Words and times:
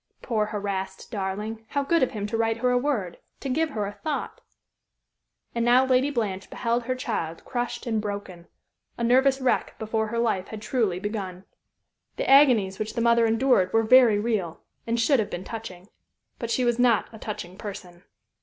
Poor, 0.23 0.47
harassed 0.47 1.11
darling, 1.11 1.63
how 1.67 1.83
good 1.83 2.01
of 2.01 2.09
him 2.09 2.25
to 2.25 2.35
write 2.35 2.57
her 2.57 2.71
a 2.71 2.77
word 2.79 3.19
to 3.39 3.47
give 3.49 3.69
her 3.69 3.85
a 3.85 3.91
thought! 3.93 4.41
And 5.53 5.63
now 5.63 5.85
Lady 5.85 6.09
Blanche 6.09 6.49
beheld 6.49 6.85
her 6.85 6.95
child 6.95 7.45
crushed 7.45 7.85
and 7.85 8.01
broken, 8.01 8.47
a 8.97 9.03
nervous 9.03 9.39
wreck, 9.39 9.77
before 9.77 10.07
her 10.07 10.17
life 10.17 10.47
had 10.47 10.59
truly 10.63 10.97
begun. 10.99 11.45
The 12.15 12.27
agonies 12.27 12.79
which 12.79 12.95
the 12.95 13.01
mother 13.01 13.27
endured 13.27 13.71
were 13.73 13.83
very 13.83 14.17
real, 14.17 14.61
and 14.87 14.99
should 14.99 15.19
have 15.19 15.29
been 15.29 15.43
touching. 15.43 15.87
But 16.39 16.49
she 16.49 16.65
was 16.65 16.79
not 16.79 17.07
a 17.13 17.19
touching 17.19 17.55
person. 17.55 18.03